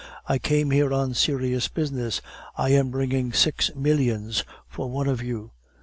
"I 0.27 0.39
came 0.39 0.71
here 0.71 0.91
on 0.91 1.13
serious 1.13 1.67
business. 1.67 2.21
I 2.57 2.69
am 2.69 2.89
bringing 2.89 3.33
six 3.33 3.69
millions 3.75 4.43
for 4.67 4.89
one 4.89 5.07
of 5.07 5.21
you." 5.21 5.51